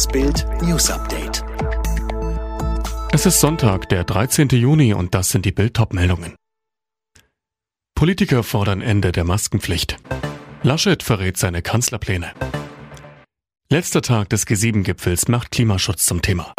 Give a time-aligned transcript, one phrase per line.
[0.00, 1.44] Das Bild News Update.
[3.12, 4.48] Es ist Sonntag, der 13.
[4.48, 6.36] Juni und das sind die Bild meldungen
[7.94, 9.98] Politiker fordern Ende der Maskenpflicht.
[10.62, 12.32] Laschet verrät seine Kanzlerpläne.
[13.68, 16.54] Letzter Tag des G7-Gipfels macht Klimaschutz zum Thema.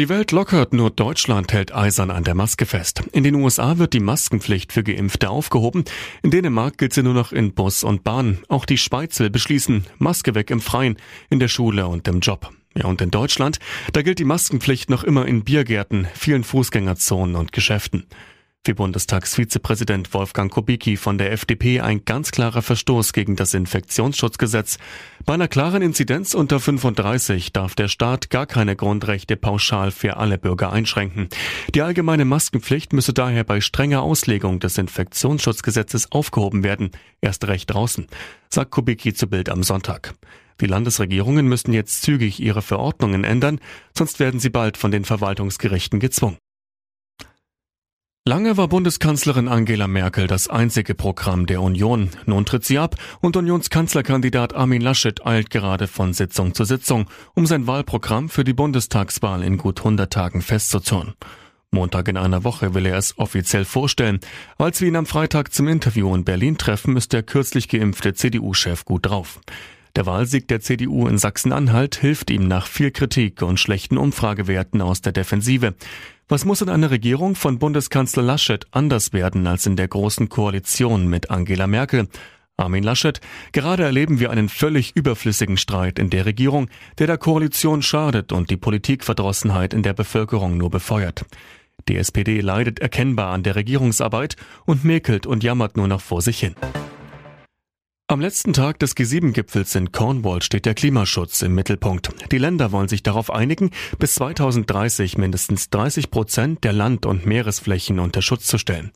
[0.00, 3.02] Die Welt lockert, nur Deutschland hält eisern an der Maske fest.
[3.12, 5.84] In den USA wird die Maskenpflicht für Geimpfte aufgehoben.
[6.22, 8.38] In Dänemark gilt sie nur noch in Bus und Bahn.
[8.48, 10.96] Auch die Schweiz will beschließen, Maske weg im Freien,
[11.28, 12.50] in der Schule und im Job.
[12.74, 13.58] Ja, und in Deutschland,
[13.92, 18.06] da gilt die Maskenpflicht noch immer in Biergärten, vielen Fußgängerzonen und Geschäften.
[18.66, 24.76] Für Bundestagsvizepräsident Wolfgang Kubicki von der FDP ein ganz klarer Verstoß gegen das Infektionsschutzgesetz.
[25.24, 30.36] Bei einer klaren Inzidenz unter 35 darf der Staat gar keine Grundrechte pauschal für alle
[30.36, 31.30] Bürger einschränken.
[31.74, 36.90] Die allgemeine Maskenpflicht müsse daher bei strenger Auslegung des Infektionsschutzgesetzes aufgehoben werden,
[37.22, 38.08] erst recht draußen,
[38.50, 40.12] sagt Kubicki zu Bild am Sonntag.
[40.60, 43.58] Die Landesregierungen müssen jetzt zügig ihre Verordnungen ändern,
[43.96, 46.36] sonst werden sie bald von den Verwaltungsgerichten gezwungen.
[48.30, 52.10] Lange war Bundeskanzlerin Angela Merkel das einzige Programm der Union.
[52.26, 57.46] Nun tritt sie ab und Unionskanzlerkandidat Armin Laschet eilt gerade von Sitzung zu Sitzung, um
[57.46, 61.14] sein Wahlprogramm für die Bundestagswahl in gut 100 Tagen festzuzurren.
[61.72, 64.20] Montag in einer Woche will er es offiziell vorstellen.
[64.58, 68.84] Als wir ihn am Freitag zum Interview in Berlin treffen, ist der kürzlich geimpfte CDU-Chef
[68.84, 69.40] gut drauf.
[69.96, 75.00] Der Wahlsieg der CDU in Sachsen-Anhalt hilft ihm nach viel Kritik und schlechten Umfragewerten aus
[75.00, 75.74] der Defensive.
[76.28, 81.08] Was muss in einer Regierung von Bundeskanzler Laschet anders werden als in der großen Koalition
[81.08, 82.06] mit Angela Merkel?
[82.56, 83.20] Armin Laschet,
[83.52, 86.68] gerade erleben wir einen völlig überflüssigen Streit in der Regierung,
[86.98, 91.24] der der Koalition schadet und die Politikverdrossenheit in der Bevölkerung nur befeuert.
[91.88, 96.38] Die SPD leidet erkennbar an der Regierungsarbeit und mäkelt und jammert nur noch vor sich
[96.38, 96.54] hin.
[98.10, 102.10] Am letzten Tag des G7-Gipfels in Cornwall steht der Klimaschutz im Mittelpunkt.
[102.32, 108.00] Die Länder wollen sich darauf einigen, bis 2030 mindestens 30 Prozent der Land- und Meeresflächen
[108.00, 108.90] unter Schutz zu stellen.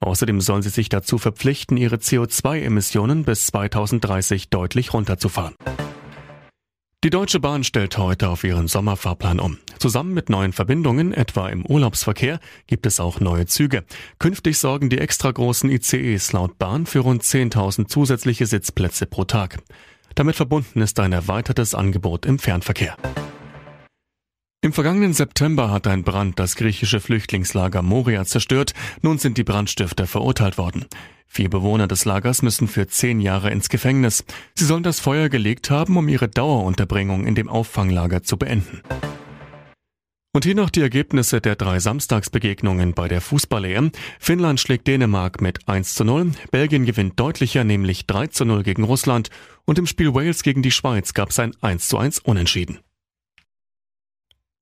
[0.00, 5.54] Außerdem sollen sie sich dazu verpflichten, ihre CO2-Emissionen bis 2030 deutlich runterzufahren.
[7.04, 9.58] Die Deutsche Bahn stellt heute auf ihren Sommerfahrplan um.
[9.78, 13.84] Zusammen mit neuen Verbindungen, etwa im Urlaubsverkehr, gibt es auch neue Züge.
[14.18, 19.58] Künftig sorgen die extra großen ICEs laut Bahn für rund 10.000 zusätzliche Sitzplätze pro Tag.
[20.16, 22.96] Damit verbunden ist ein erweitertes Angebot im Fernverkehr.
[24.68, 28.74] Im vergangenen September hat ein Brand das griechische Flüchtlingslager Moria zerstört.
[29.00, 30.84] Nun sind die Brandstifter verurteilt worden.
[31.26, 34.26] Vier Bewohner des Lagers müssen für zehn Jahre ins Gefängnis.
[34.54, 38.82] Sie sollen das Feuer gelegt haben, um ihre Dauerunterbringung in dem Auffanglager zu beenden.
[40.34, 43.90] Und hier noch die Ergebnisse der drei Samstagsbegegnungen bei der Fußball-EM.
[44.20, 48.84] Finnland schlägt Dänemark mit 1 zu 0, Belgien gewinnt deutlicher, nämlich 3 zu 0 gegen
[48.84, 49.30] Russland
[49.64, 52.80] und im Spiel Wales gegen die Schweiz gab es ein 1 zu 1 Unentschieden.